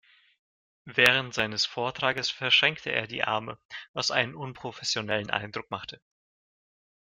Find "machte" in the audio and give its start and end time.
5.69-6.01